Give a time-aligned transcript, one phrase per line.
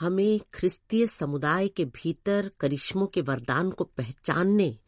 [0.00, 4.78] हमें ख्रिस्तीय समुदाय के भीतर करिश्मों के वरदान को पहचानने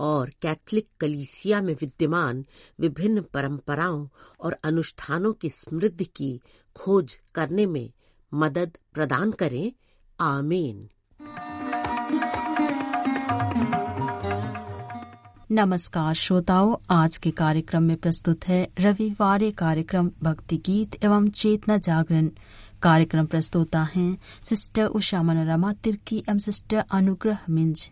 [0.00, 2.44] और कैथलिक कलीसिया में विद्यमान
[2.80, 4.08] विभिन्न परंपराओं
[4.40, 6.40] और अनुष्ठानों की समृद्धि की
[6.76, 7.92] खोज करने में
[8.34, 9.72] मदद प्रदान करें।
[10.20, 10.88] आमीन।
[15.52, 22.30] नमस्कार श्रोताओं, आज के कार्यक्रम में प्रस्तुत है रविवार कार्यक्रम, भक्ति गीत एवं चेतना जागरण।
[22.82, 27.90] कार्यक्रम प्रस्तुता हैं सिस्टर उषा मनोरमा, तिर्की एवं सिस्टर अनुग्रह मिंज।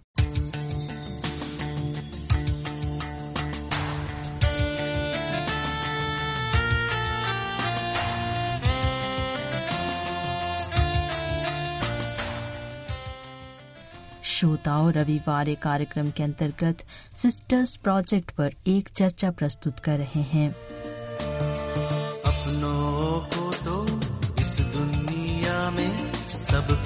[14.25, 16.79] श्रोताओं, रविवार कार्यक्रम के अंतर्गत
[17.17, 20.51] सिस्टर्स प्रोजेक्ट पर एक चर्चा प्रस्तुत कर रहे हैं।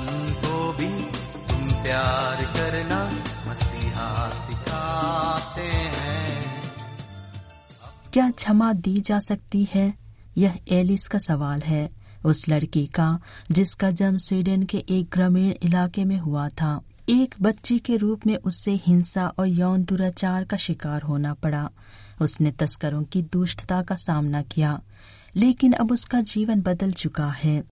[0.45, 1.01] को भी
[1.49, 3.11] तुम प्यार करना
[3.51, 6.63] मसीहा सिखाते हैं।
[8.13, 9.93] क्या क्षमा दी जा सकती है?
[10.37, 11.89] यह एलिस का सवाल है।
[12.25, 13.19] उस लड़की का,
[13.51, 18.37] जिसका जन्म स्वीडन के एक ग्रामीण इलाके में हुआ था। एक बच्ची के रूप में
[18.37, 21.69] उससे हिंसा और यौन दुराचार का शिकार होना पड़ा।
[22.21, 24.81] उसने तस्करों की दुष्टता का सामना किया।
[25.35, 27.63] लेकिन अब उसका जीवन बदल चुका है।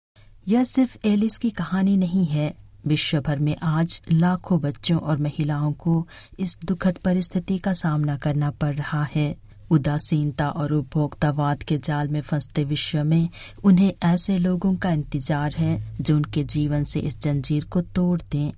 [0.48, 2.54] यह सिर्फ़ एलिस की कहानी नहीं है।
[2.86, 8.50] विश्व भर में आज लाखों बच्चों और महिलाओं को इस दुखद परिस्थिति का सामना करना
[8.50, 9.36] पड़ रहा है।
[9.72, 13.28] उदासीनता और उपभोक्तावाद के जाल में फंसते विश्व में
[13.64, 18.52] उन्हें ऐसे लोगों का इंतज़ार है जो उनके जीवन से इस जंजीर को तोड़ दें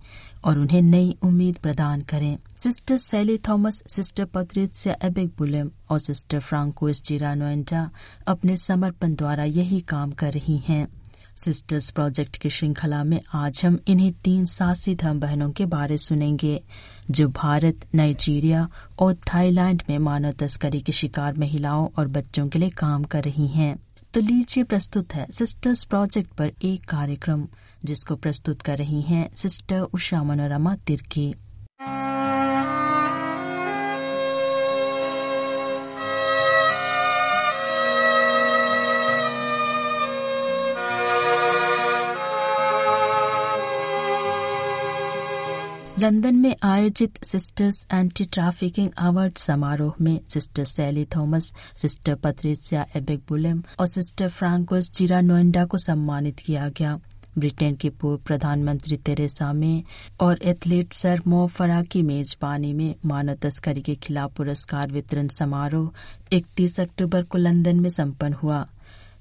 [0.45, 4.97] और उन्हें नई उम्मीद प्रदान करें। Sister Sally Thomas, sister Patricia
[5.39, 7.89] Ebegbulem और सिस्टर फ्रांकोस चिरानोएंटा
[8.27, 10.87] अपने समर्पण द्वारा यही काम कर रही हैं।
[11.37, 16.63] सिस्टर्स प्रोजेक्ट की श्रृंखला में आज हम इन्हीं तीन सासी धर्म बहनों के बारे सुनेंगे,
[17.11, 18.69] जो भारत, नाइजीरिया
[18.99, 23.47] और थाईलैंड में मानव तस्करी के शिकार महिलाओं और बच्चों के लिए काम कर रही
[23.47, 23.77] हैं।
[24.15, 27.47] तो लीजिए प्रस्तुत है सिस्टर्स प्रोजेक्ट पर एक कार्यक्रम,
[27.85, 31.35] जिसको प्रस्तुत कर रही हैं सिस्टर उषा मनोरमा तिर्की।
[46.05, 52.87] लंदन में आयोजित सिस्टर्स एंटी ट्रैफिकिंग अवार्ड समारोह में sister Sally Thomas, sister Patricia
[53.29, 57.01] Ebegbulem और सिस्टर फ्रांकोस जीरा नोएंडा को सम्मानित किया गया।
[57.39, 59.83] ब्रिटेन के पूर्व प्रधानमंत्री तेरेसा मे
[60.21, 65.91] और एथलीट सर मो फरा की मेजबानी में मानव तस्करी के खिलाफ पुरस्कार वितरण समारोह
[66.33, 68.67] 31 अक्टूबर को लंदन में संपन्न हुआ।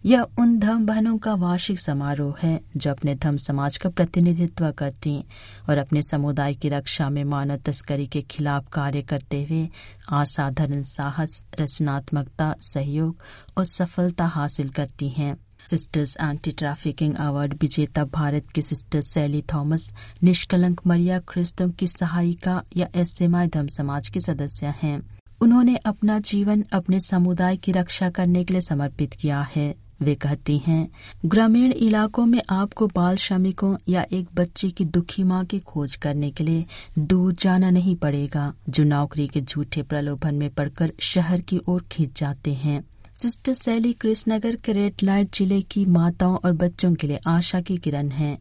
[0.06, 5.24] यह उन धर्म बहनों का वार्षिक समारोह है जो अपने धर्म समाज का प्रतिनिधित्व करती
[5.69, 9.69] और अपने समुदाय की रक्षा में मानव तस्करी के खिलाफ कार्य करते हुए
[10.12, 13.16] असाधारण साहस, रचनात्मकता, सहयोग
[13.58, 15.36] और सफलता हासिल करती हैं।
[15.69, 22.62] सिस्टर्स एंटी ट्रैफिकिंग अवार्ड विजेता भारत की सिस्टर सैली थॉमस निष्कलंक मरिया ख्रिस्तों की सहायिका
[22.78, 25.00] या एसएमआई धर्म समाज की सदस्य हैं।
[25.42, 30.58] उन्होंने अपना जीवन अपने समुदाय की रक्षा करने के लिए समर्पित किया है। वे कहती
[30.58, 30.88] हैं,
[31.26, 36.31] ग्रामीण इलाकों में आपको बाल श्रमिकों या एक बच्चे की दुखी माँ की खोज करने
[36.31, 36.66] के लिए
[37.00, 42.19] दूर जाना नहीं पड़ेगा। जो नौकरी के झूठे प्रलोभन में पड़कर शहर की ओर खींच
[42.19, 42.84] जाते हैं।
[43.18, 47.78] सिस्टर सैली कृष्णनगर के रेड लाइट ज़िले की माताओं और बच्चों के लिए आशा की
[47.78, 48.38] किरण है।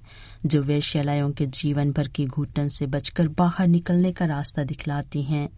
[0.46, 5.48] जो वेश्यालयों के जीवन भर की घुटन से बचकर बाहर निकलने का रास्ता दिखलाती हैं।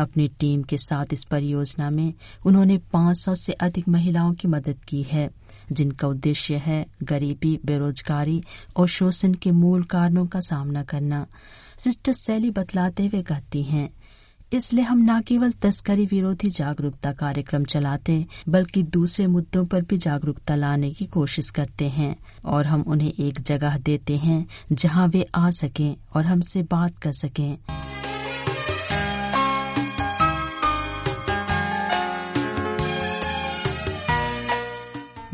[0.00, 2.12] अपनी टीम के साथ इस परियोजना में
[2.46, 5.28] उन्होंने 500 से अधिक महिलाओं की मदद की है,
[5.72, 8.42] जिनका उद्देश्य है गरीबी, बेरोजगारी
[8.76, 11.26] और शोषण के मूल कारणों का सामना करना।
[11.78, 13.88] सिस्टर सैली बतलाते हुए कहती हैं,
[14.52, 20.54] इसलिए हम न केवल तस्करी विरोधी जागरूकता कार्यक्रम चलाते, बल्कि दूसरे मुद्दों पर भी जागरूकता
[20.54, 22.14] लाने की कोशिश करते हैं
[22.44, 27.12] और हम उन्हें एक जगह देते हैं जहाँ वे आ सकें और हमसे बात कर
[27.12, 27.56] सकें।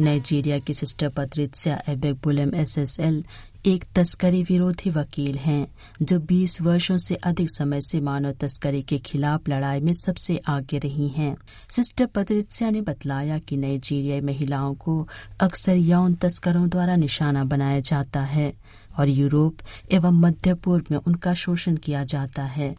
[0.01, 3.25] नाइजीरिया की सिस्टर पत्रित्सिया एबेगबुलम एसएसएल
[3.67, 5.67] एक तस्करी विरोधी वकील हैं,
[6.03, 10.79] जो 20 वर्षों से अधिक समय से मानव तस्करी के खिलाफ लड़ाई में सबसे आगे
[10.79, 11.37] रही हैं।
[11.71, 15.09] सिस्टर पत्रित्सिया ने बतलाया कि नाइजीरियाई महिलाओं को
[15.41, 18.53] अक्सर यौन तस्करों द्वारा निशाना बनाया जाता है
[18.99, 22.75] और यूरोप एवं मध्य पूर्व में उनका शोषण किया जाता है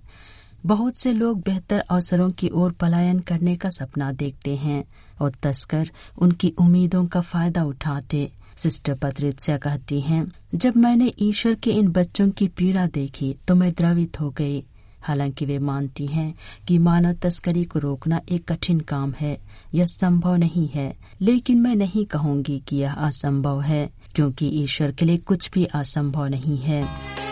[0.65, 4.83] बहुत से लोग बेहतर अवसरों की ओर पलायन करने का सपना देखते हैं
[5.21, 11.71] और तस्कर उनकी उम्मीदों का फ़ायदा उठाते। सिस्टर पत्रित्सिया कहती हैं, जब मैंने ईश्वर के
[11.71, 14.63] इन बच्चों की पीड़ा देखी तो मैं द्रवित हो गई।
[15.01, 16.33] हालाँकि वे मानती हैं
[16.67, 19.37] कि मानव तस्करी को रोकना एक कठिन काम है,
[19.73, 25.05] यह संभव नहीं है, लेकिन मैं नहीं कहूँगी कि यह असंभव है, क्योंकि ईश्वर के
[25.05, 27.26] लिए कुछ भी असंभव नहीं है।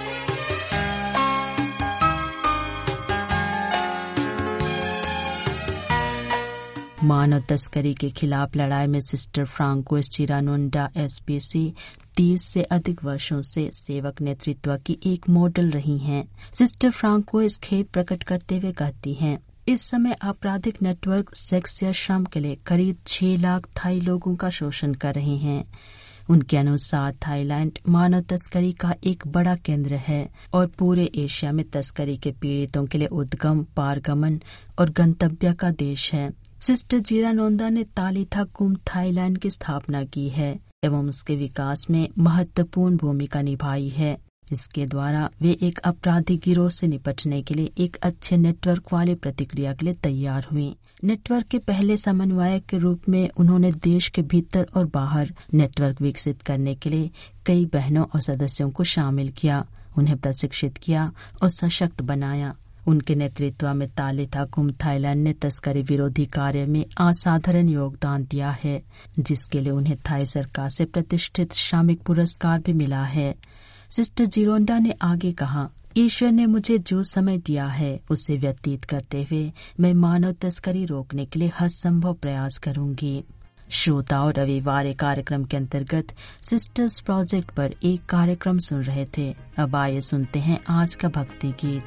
[7.06, 11.74] मानव तस्करी के खिलाफ लड़ाई में सिस्टर फ्रांकोस चिरानोंडा एसपीसी,
[12.18, 16.24] तीस से अधिक वर्षों से सेवक नेतृत्व की एक मॉडल रही हैं।
[16.54, 19.38] सिस्टर फ्रांको इस खेद प्रकट करते हुए कहती हैं,
[19.68, 24.50] इस समय आपराधिक नेटवर्क सेक्स या श्रम के लिए करीब छह लाख थाई लोगों का
[24.50, 25.64] शोषण कर रहे हैं
[26.30, 32.18] उनके अनुसार थाईलैंड मानव तस्करी का एक बड़ा केंद्र है और पूरे एशिया में तस्करी
[32.18, 34.40] के पीड़ितों के लिए उद्गम, पारगमन
[34.80, 36.30] और गंतव्य का देश है
[36.66, 42.98] सिस्टर जीरानोंदा ने तालिथा कुम थाईलैंड की स्थापना की है एवं उसके विकास में महत्वपूर्ण
[42.98, 44.18] भूमिका निभाई है।
[44.52, 49.74] इसके द्वारा वे एक आपराधिक गिरोह से निपटने के लिए एक अच्छे नेटवर्क वाले प्रतिक्रिया
[49.74, 54.68] के लिए तैयार हुई। नेटवर्क के पहले समन्वयक के रूप में उन्होंने देश के भीतर
[54.76, 57.12] और बाहर नेटवर्क विकसित करने के लिए
[57.46, 59.66] कई बहनों और सदस्यों को शामिल किया,
[59.98, 61.12] उन्हें प्रशिक्षित किया
[61.44, 62.56] और सशक्त बनाया।
[62.88, 68.82] उनके नेतृत्व में तालिथा कुम थाईलैंड ने तस्करी विरोधी कार्य में असाधारण योगदान दिया है,
[69.20, 73.36] जिसके लिए उन्हें थाई सरकार से प्रतिष्ठित श्रमिक पुरस्कार भी मिला है।
[73.90, 79.24] सिस्टर जीरोंडा ने आगे कहा, ईश्वर ने मुझे जो समय दिया है, उसे व्यतीत करते
[79.24, 83.24] हुए मैं मानव तस्करी रोकने के लिए हर संभव प्रयास करूँगी।
[83.70, 86.08] श्रोताओं रविवार कार्यक्रम के अंतर्गत
[86.42, 91.48] सिस्टर्स प्रोजेक्ट पर एक कार्यक्रम सुन रहे थे। अब आइए सुनते हैं आज का भक्ति
[91.48, 91.84] गीत।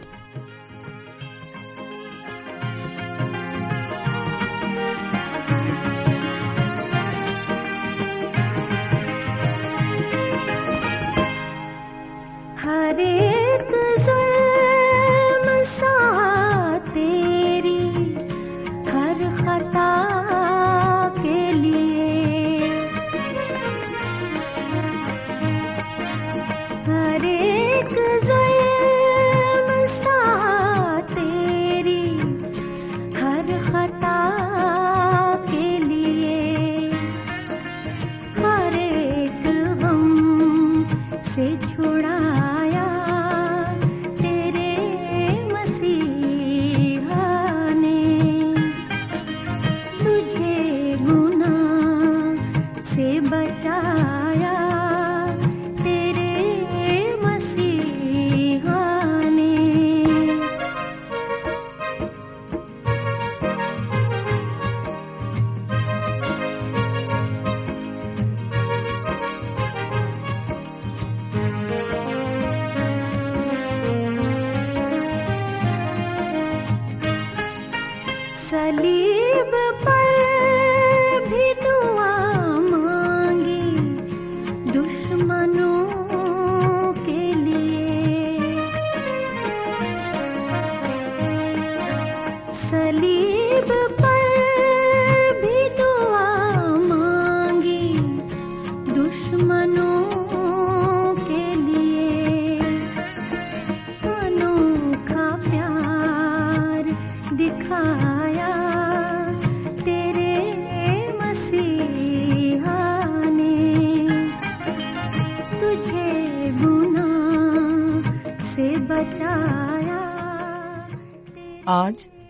[92.74, 92.97] आज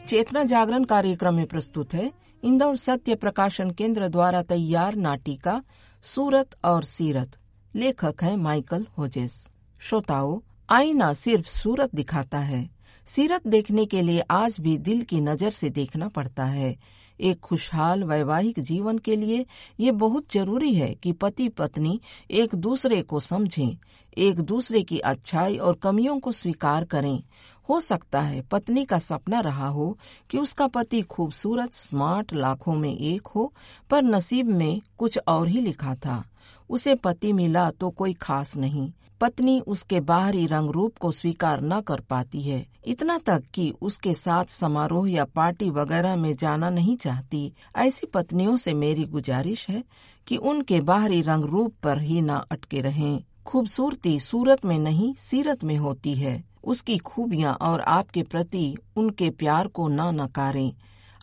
[0.08, 2.10] चेतना जागरण कार्यक्रम में प्रस्तुत है।
[2.42, 5.60] इंदौर सत्य प्रकाशन केंद्र द्वारा तैयार नाटिका
[6.04, 7.36] सूरत और सीरत।
[7.74, 9.34] लेखक है माइकल होजेस।
[9.80, 12.68] श्रोताओ आईना सिर्फ़ सूरत दिखाता है।
[13.06, 16.76] सीरत देखने के लिए आज भी दिल की नज़र से देखना पड़ता है।
[17.20, 19.44] एक खुशहाल वैवाहिक जीवन के लिए
[19.80, 22.00] ये बहुत ज़रूरी है कि पति पत्नी
[22.30, 23.76] एक दूसरे को समझें,
[24.18, 27.22] एक दूसरे की अच्छाई और कमियों को स्वीकार करें।
[27.68, 29.98] हो सकता है पत्नी का सपना रहा हो
[30.30, 33.52] कि उसका पति खूबसूरत स्मार्ट लाखों में एक हो,
[33.90, 36.24] पर नसीब में कुछ और ही लिखा था।
[36.70, 41.80] उसे पति मिला तो कोई खास नहीं। पत्नी उसके बाहरी रंग रूप को स्वीकार न
[41.80, 46.96] कर पाती है। इतना तक कि उसके साथ समारोह या पार्टी वगैरह में जाना नहीं
[46.96, 49.84] चाहती। ऐसी पत्नियों से मेरी गुजारिश है
[50.26, 55.64] कि उनके बाहरी रंग रूप पर ही न अटके रहें। खूबसूरती सूरत में नहीं, सीरत
[55.64, 60.72] में होती है। उसकी खूबियाँ और आपके प्रति उनके प्यार को न नकारें।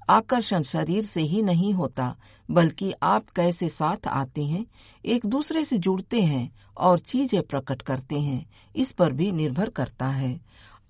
[0.10, 2.16] आकर्षण शरीर से ही नहीं होता,
[2.52, 4.66] बल्कि आप कैसे साथ आते हैं,
[5.06, 10.08] एक दूसरे से जुड़ते हैं और चीज़ें प्रकट करते हैं, इस पर भी निर्भर करता
[10.08, 10.40] है।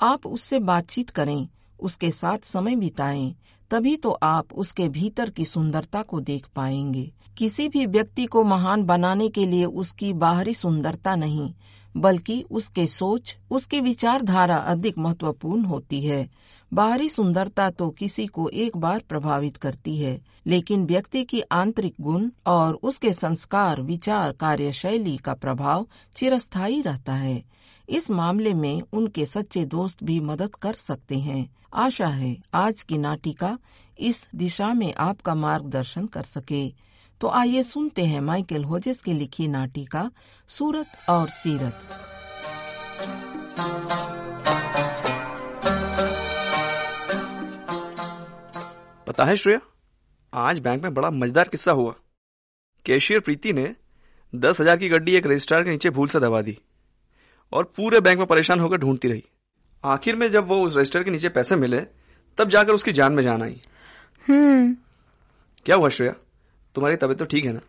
[0.01, 1.47] आप उससे बातचीत करें,
[1.79, 3.35] उसके साथ समय बिताएँ,
[3.71, 8.83] तभी तो आप उसके भीतर की सुंदरता को देख पाएँगे। किसी भी व्यक्ति को महान
[8.83, 11.53] बनाने के लिए उसकी बाहरी सुंदरता नहीं
[11.97, 16.29] बल्कि उसके सोच, उसकी विचारधारा अधिक महत्वपूर्ण होती है।
[16.73, 22.29] बाहरी सुंदरता तो किसी को एक बार प्रभावित करती है, लेकिन व्यक्ति की आंतरिक गुण
[22.45, 27.43] और उसके संस्कार, विचार, कार्यशैली का प्रभाव चिरस्थायी रहता है।
[27.89, 32.97] इस मामले में उनके सच्चे दोस्त भी मदद कर सकते हैं। आशा है, आज की
[32.97, 33.57] नाटिका
[33.99, 39.47] इस दिशा में आपका मार्गदर्शन कर सके। तो आइए सुनते हैं माइकल होजेस की लिखी
[39.47, 40.09] नाटिका
[40.49, 41.85] सूरत और सीरत।
[49.07, 49.59] पता है श्रेया
[50.33, 51.93] आज बैंक में बड़ा मज़ेदार किस्सा हुआ।
[52.85, 53.73] कैशियर प्रीति ने
[54.33, 56.57] दस हज़ार की गड्डी एक रजिस्ट्रार के नीचे भूल से दबा दी
[57.53, 59.23] और पूरे बैंक में परेशान होकर ढूंढती रही।
[59.83, 61.81] आखिर में जब वो उस रजिस्टर के नीचे पैसे मिले
[62.37, 63.61] तब जाकर उसकी जान में जान आई।
[64.25, 64.75] हम्म।
[65.65, 66.13] क्या हुआ श्रेया?
[66.75, 67.59] तुम्हारी तबीयत तो ठीक है ना?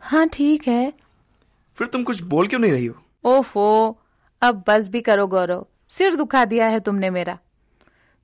[0.00, 0.92] हाँ ठीक है।
[1.78, 2.94] फिर तुम कुछ बोल क्यों नहीं रही हो?
[3.24, 3.98] ओफो
[4.42, 7.38] अब बस भी करो गौरव। सिर दुखा दिया है तुमने मेरा।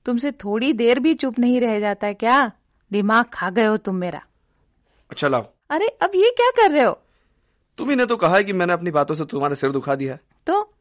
[0.05, 2.51] तुमसे थोड़ी देर भी चुप नहीं रह जाता है क्या?
[2.91, 4.21] दिमाग खा गए हो तुम मेरा।
[5.09, 6.99] अच्छा लाओ। अरे अब ये क्या कर रहे हो?
[7.77, 10.19] तुम्ही ने तो कहा है कि मैंने अपनी बातों से तुम्हारा सिर दुखा दिया है।
[10.47, 10.73] तो?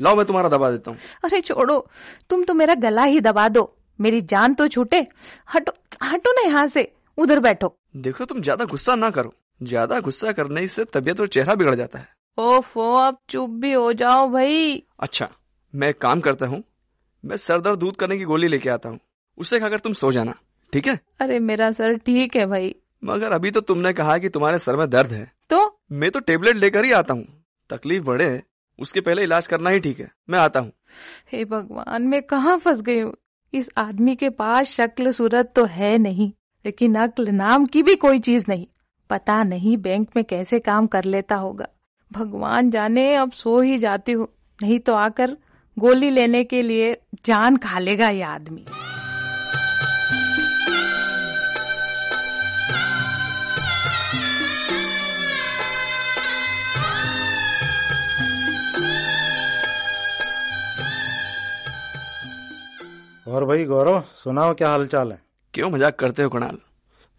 [0.00, 1.88] लाओ मैं तुम्हारा दबा देता हूँ। अरे छोड़ो।
[2.30, 5.06] तुम तो मेरा गला ही दबा दो। मेरी जान तो छूटे।
[5.54, 10.32] हटो हटो ना यहाँ से। उधर बैठो। देखो तुम ज़्यादा गुस्सा ना करो। ज़्यादा गुस्सा
[10.32, 14.82] करने से तबीयत और चेहरा बिगड़ जाता है। ओफो अब चुप भी हो जाओ भाई।
[15.00, 15.28] अच्छा
[15.74, 16.62] मैं एक काम करता हूँ।
[17.24, 18.98] मैं सर दर्द दूध करने की गोली लेके आता हूँ।
[19.38, 20.34] उसे खाकर तुम सो जाना
[20.72, 20.98] ठीक है?
[21.20, 22.74] अरे मेरा सर ठीक है भाई।
[23.04, 25.80] मगर अभी तो तुमने कहा कि तुम्हारे सर में दर्द है। तो?
[25.92, 27.26] मैं तो टेबलेट लेकर ही आता हूँ।
[27.70, 28.42] तकलीफ़ बढ़े
[28.78, 30.72] उसके पहले इलाज करना ही ठीक है। मैं आता हूँ।
[31.32, 33.14] हे भगवान मैं कहाँ फंस गई हूँ?
[33.52, 36.32] इस आदमी के पास शक्ल सूरत तो है नहीं।
[36.66, 38.66] लेकिन अक्ल नाम की भी कोई चीज़ नहीं।
[39.10, 41.68] पता नहीं बैंक में कैसे काम कर लेता होगा।
[42.12, 44.28] भगवान जाने, अब सो ही जाती हूँ।
[44.62, 45.36] नहीं तो आकर
[45.78, 46.92] गोली लेने के लिए
[47.24, 48.64] जान खा लेगा ये आदमी।
[63.28, 65.25] और भाई गौरव, सुनाओ क्या हालचाल है?
[65.56, 66.58] क्यों मज़ाक करते हो कुणाल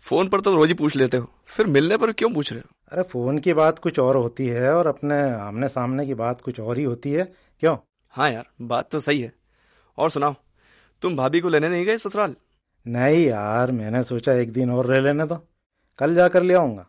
[0.06, 2.70] फ़ोन पर तो रोज ही पूछ लेते हो। फिर मिलने पर क्यों पूछ रहे हो?
[2.92, 6.60] अरे फ़ोन की बात कुछ और होती है और अपने आमने सामने की बात कुछ
[6.60, 7.24] और ही होती है।
[7.60, 7.76] क्यों?
[8.10, 9.34] हाँ यार बात तो सही है।
[9.98, 10.36] और सुनाओ
[11.02, 12.36] तुम भाभी को लेने नहीं गए ससुराल?
[12.88, 15.48] नहीं यार मैंने सोचा एक दिन और रह लेने दो।
[16.00, 16.88] कल जाकर ले आऊँगा।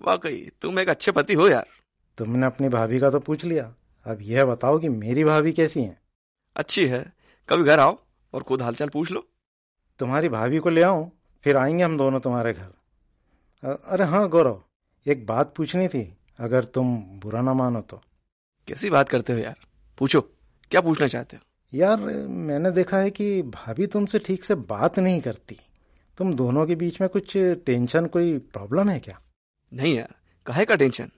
[0.00, 1.66] वाकई तुम एक अच्छे पति हो यार।
[2.18, 3.74] तुमने अपनी भाभी का तो पूछ लिया।
[4.06, 6.00] अब यह बताओ कि मेरी भाभी कैसी है?
[6.56, 7.12] अच्छी है।
[7.48, 7.98] कभी घर आओ
[8.34, 9.28] और खुद हालचाल पूछ लो।
[9.98, 11.10] तुम्हारी भाभी को ले आऊँ
[11.44, 14.62] फिर आएँगे हम दोनों तुम्हारे घर। अरे हाँ गौरव
[15.06, 16.02] एक बात पूछनी थी
[16.38, 18.00] अगर तुम बुरा ना मानो तो।
[18.68, 19.56] कैसी बात करते हो यार?
[19.98, 20.20] पूछो
[20.70, 21.42] क्या पूछना चाहते हो?
[21.72, 25.56] यार मैंने देखा है कि भाभी तुमसे ठीक से बात नहीं करती।
[26.18, 29.20] तुम दोनों के बीच में कुछ टेंशन कोई प्रॉब्लम है क्या?
[29.72, 30.14] नहीं यार
[30.46, 31.10] काहे का टेंशन?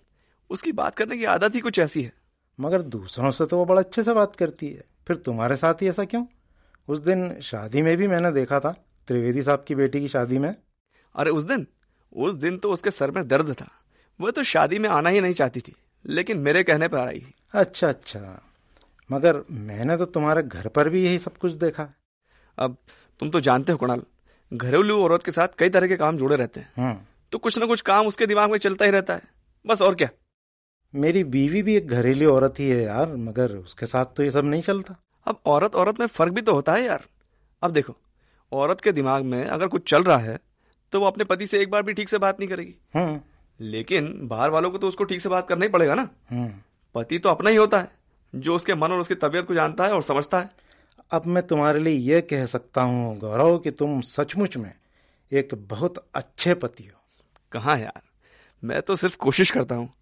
[0.50, 2.12] उसकी बात करने की आदत ही कुछ ऐसी है।
[2.60, 5.88] मगर दूसरों से तो वो बड़ा अच्छे से बात करती है। फिर तुम्हारे साथ ही
[5.88, 6.24] ऐसा क्यों?
[6.88, 8.70] उस दिन शादी में भी मैंने देखा था
[9.08, 10.54] त्रिवेदी साहब की बेटी की शादी में।
[11.14, 11.66] अरे उस दिन
[12.12, 13.68] उस दिन तो उसके सर में दर्द था।
[14.20, 15.74] वह तो शादी में आना ही नहीं चाहती थी
[16.04, 17.24] लेकिन मेरे कहने पर आई
[17.54, 18.42] अच्छा अच्छा।
[19.10, 21.94] मगर मैंने तो तुम्हारे घर पर भी यही सब कुछ देखा। है
[22.58, 22.76] अब
[23.20, 24.02] तुम तो जानते हो कुणाल
[24.52, 26.98] घरेलू औरत के साथ कई तरह के काम जुड़े रहते हैं। हम्म
[27.32, 29.22] तो कुछ ना कुछ काम उसके दिमाग में चलता ही रहता है।
[29.64, 30.08] बस और क्या?
[30.94, 34.44] मेरी बीवी भी एक घरेलू औरत ही है यार मगर उसके साथ तो ये सब
[34.44, 37.04] नहीं चलता। अब औरत औरत में फ़र्क भी तो होता है यार।
[37.62, 37.96] अब देखो
[38.52, 40.38] औरत के दिमाग में अगर कुछ चल रहा है
[40.92, 43.20] तो वो अपने पति से एक बार भी ठीक से बात नहीं करेगी। हम्म।
[43.60, 46.52] लेकिन बाहर वालों को तो उसको ठीक से बात करना ही पड़ेगा ना। हम्म।
[46.94, 47.90] पति तो अपना ही होता है
[48.32, 50.50] जो उसके मन और उसकी तबीयत को जानता है और समझता है।
[51.10, 54.72] अब मैं तुम्हारे लिए यह कह सकता हूँ गौरव कि तुम सचमुच में
[55.32, 57.00] एक बहुत अच्छे पति हो।
[57.52, 58.02] कहाँ यार?
[58.62, 59.92] मैं तो सिर्फ़ कोशिश करता हूँ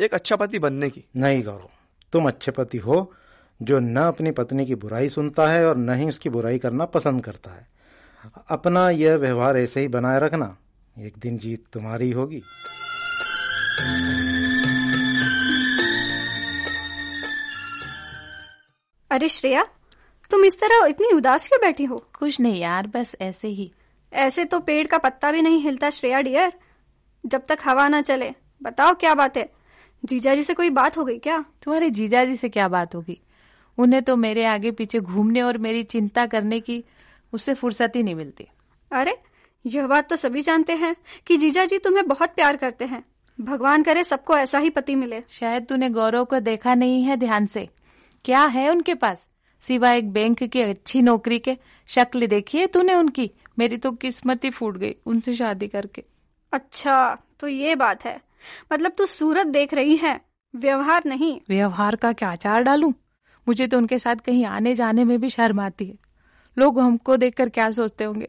[0.00, 1.68] एक अच्छा पति बनने की। नहीं गौरव
[2.12, 3.02] तुम अच्छे पति हो
[3.62, 7.24] जो न अपनी पत्नी की बुराई सुनता है और न ही उसकी बुराई करना पसंद
[7.24, 7.66] करता है।
[8.48, 10.56] अपना यह व्यवहार ऐसे ही बनाए रखना
[10.98, 12.42] एक दिन जीत तुम्हारी होगी।
[19.10, 19.66] अरे श्रेया
[20.30, 22.06] तुम इस तरह इतनी उदास क्यों बैठी हो?
[22.18, 23.72] कुछ नहीं यार बस ऐसे ही।
[24.12, 26.52] ऐसे तो पेड़ का पत्ता भी नहीं हिलता श्रेया डियर।
[27.26, 29.52] जब तक हवा ना चले बताओ क्या बात है?
[30.04, 31.44] जीजा जी से कोई बात हो गई क्या?
[31.62, 33.20] तुम्हारे जीजा जी से क्या बात होगी?
[33.78, 36.84] उन्हें तो मेरे आगे पीछे घूमने और मेरी चिंता करने की
[37.32, 38.46] उससे फुर्सत ही नहीं मिलती।
[38.92, 39.18] अरे
[39.66, 43.04] यह बात तो सभी जानते हैं कि जीजा जी तुम्हें बहुत प्यार करते हैं।
[43.40, 47.46] भगवान करे सबको ऐसा ही पति मिले। शायद तूने गौरव को देखा नहीं है ध्यान
[47.46, 47.68] से।
[48.24, 49.28] क्या है उनके पास?
[49.60, 53.30] सिवा एक बैंक की अच्छी नौकरी के शक्ल देखी है तूने उनकी?
[53.58, 56.04] मेरी तो किस्मत ही फूट गई उनसे शादी करके।
[56.52, 58.20] अच्छा तो ये बात है।
[58.72, 60.20] मतलब तू सूरत देख रही है।
[60.54, 62.92] व्यवहार नहीं। व्यवहार का क्या आचार डालूं?
[63.46, 65.94] मुझे तो उनके साथ कहीं आने जाने में भी शर्म आती है।
[66.56, 68.28] लोग हमको देखकर क्या सोचते होंगे?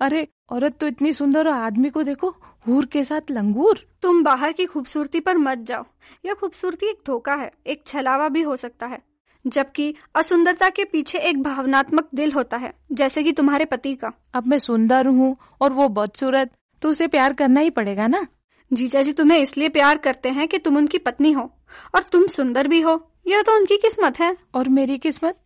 [0.00, 2.28] अरे औरत तो इतनी सुंदर और आदमी को देखो
[2.66, 5.84] हूर के साथ लंगूर। तुम बाहर की खूबसूरती पर मत जाओ।
[6.24, 8.98] यह खूबसूरती एक धोखा है एक छलावा भी हो सकता है।
[9.44, 14.46] जबकि असुंदरता के पीछे एक भावनात्मक दिल होता है जैसे कि तुम्हारे पति का। अब
[14.46, 18.26] मैं सुंदर हूँ और वो बदसूरत तो उसे प्यार करना ही पड़ेगा ना?
[18.72, 21.58] जीजा जी तुम्हें इसलिए प्यार करते हैं कि तुम उनकी पत्नी हो।
[21.94, 25.38] और तुम सुंदर भी हो। यह तो उनकी किस्मत है। और मेरी किस्मत?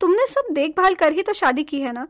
[0.00, 2.08] तुमने सब देखभाल कर ही तो शादी की है ना?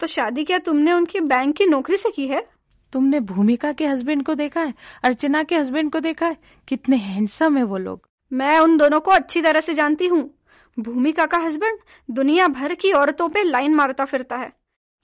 [0.00, 2.48] तो शादी क्या तुमने उनकी बैंक की नौकरी से की है?
[2.92, 4.74] तुमने भूमिका के हस्बैंड को देखा है?
[5.04, 6.36] अर्चना के हस्बैंड को देखा है?
[6.68, 10.34] कितने हैंडसम है वो लोग। मैं उन दोनों को अच्छी तरह से जानती हूँ।
[10.78, 11.78] भूमिका का हस्बैंड
[12.10, 14.52] दुनिया भर की औरतों पे लाइन मारता फिरता है।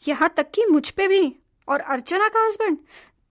[0.09, 1.37] यहाँ तक कि मुझ पे भी।
[1.69, 2.79] और अर्चना का हस्बैंड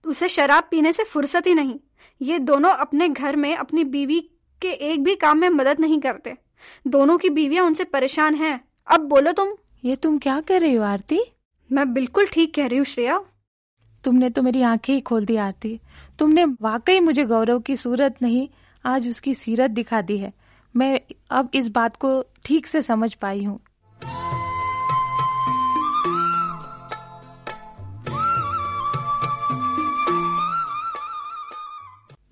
[0.04, 1.78] उसे शराब पीने से फुर्सत ही नहीं।
[2.22, 4.20] ये दोनों अपने घर में अपनी बीवी
[4.62, 6.36] के एक भी काम में मदद नहीं करते।
[6.86, 10.84] दोनों की बीवियाँ उनसे परेशान हैं। अब बोलो तुम। ये तुम क्या कह रही हो
[10.84, 11.20] आरती?
[11.72, 13.24] मैं बिल्कुल ठीक कह रही हूँ श्रेया।
[14.04, 15.80] तुमने तो मेरी आँखें ही खोल दी आरती।
[16.18, 18.48] तुमने वाकई मुझे गौरव की सूरत नहीं
[18.84, 20.32] आज उसकी सीरत दिखा दी है।
[20.76, 23.60] मैं अब इस बात को ठीक से समझ पाई हूँ।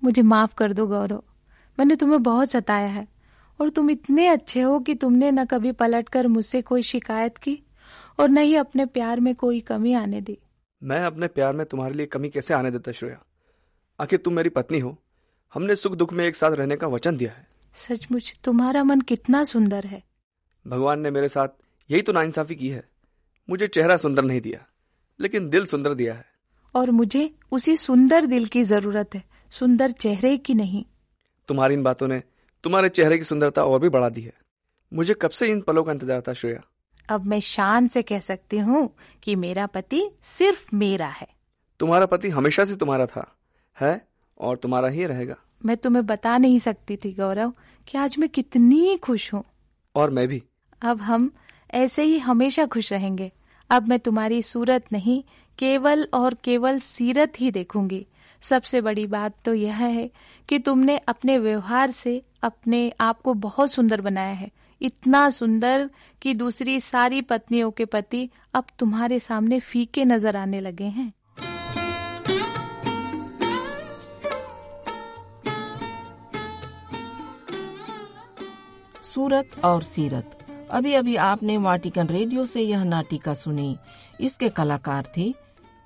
[0.03, 1.23] मुझे माफ़ कर दो गौरव।
[1.79, 3.07] मैंने तुम्हें बहुत सताया है
[3.61, 7.63] और तुम इतने अच्छे हो कि तुमने न कभी पलटकर मुझसे कोई शिकायत की
[8.19, 10.37] और न ही अपने प्यार में कोई कमी आने दी।
[10.83, 13.19] मैं अपने प्यार में तुम्हारे लिए कमी कैसे आने देता श्रेया?
[13.99, 14.97] आखिर तुम मेरी पत्नी हो।
[15.53, 19.43] हमने सुख दुख में एक साथ रहने का वचन दिया है। सचमुच तुम्हारा मन कितना
[19.43, 20.03] सुंदर है।
[20.67, 21.47] भगवान ने मेरे साथ
[21.91, 22.83] यही तो नाइंसाफी की है।
[23.49, 24.65] मुझे चेहरा सुंदर नहीं दिया
[25.19, 26.25] लेकिन दिल सुंदर दिया है।
[26.75, 30.85] और मुझे उसी सुंदर दिल की ज़रूरत है। सुंदर चेहरे की नहीं।
[31.47, 32.23] तुम्हारी इन बातों ने
[32.63, 34.33] तुम्हारे चेहरे की सुंदरता और भी बढ़ा दी है।
[34.93, 36.61] मुझे कब से इन पलों का इंतज़ार था श्रेया?
[37.09, 41.27] अब मैं शान से कह सकती हूँ कि मेरा पति सिर्फ़ मेरा है।
[41.79, 43.35] तुम्हारा पति हमेशा से तुम्हारा था
[43.79, 44.07] है?
[44.39, 45.35] और तुम्हारा ही रहेगा।
[45.65, 47.53] मैं तुम्हें बता नहीं सकती थी गौरव
[47.87, 49.43] कि आज मैं कितनी खुश हूँ।
[49.95, 50.43] और मैं भी।
[50.81, 51.31] अब हम
[51.73, 53.31] ऐसे ही हमेशा खुश रहेंगे।
[53.69, 55.23] अब मैं तुम्हारी सूरत नहीं
[55.59, 58.07] केवल और केवल सीरत ही देखूँगी।
[58.41, 60.09] सबसे बड़ी बात तो यह है
[60.49, 64.49] कि तुमने अपने व्यवहार से अपने आप को बहुत सुंदर बनाया है।
[64.81, 65.89] इतना सुंदर
[66.21, 71.11] कि दूसरी सारी पत्नियों के पति अब तुम्हारे सामने फीके नज़र आने लगे हैं।
[79.03, 80.37] सूरत और सीरत।
[80.71, 83.77] अभी अभी आपने वाटिकन रेडियो से यह नाटिका सुनी।
[84.21, 85.33] इसके कलाकार थे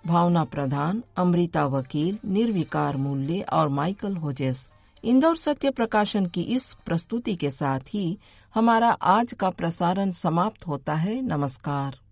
[0.08, 4.70] भावना प्रधान, अमृता वकील, निर्विकार मूल्य और माइकल होजेस।
[5.04, 8.18] इंदौर सत्य प्रकाशन की इस प्रस्तुति के साथ ही
[8.56, 11.98] हमारा आज का प्रसारण समाप्त होता है। नमस्कार।